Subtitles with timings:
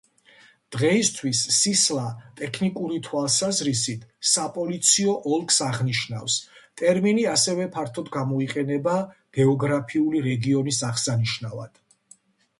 [0.75, 2.05] დღეისთვის სისლა
[2.39, 6.37] ტექნიკური თვალსაზრისით „საპოლიციო ოლქს“ აღნიშნავს,
[6.83, 8.95] ტერმინი ასევე ფართოდ გამოიყენება
[9.39, 11.79] გეოგრაფიული რეგიონის აღსანიშნავად.